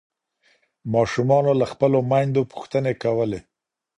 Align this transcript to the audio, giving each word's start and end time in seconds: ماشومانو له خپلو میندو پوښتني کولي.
ماشومانو 0.93 1.51
له 1.59 1.65
خپلو 1.71 1.97
میندو 2.09 2.41
پوښتني 2.51 2.93
کولي. 3.03 3.39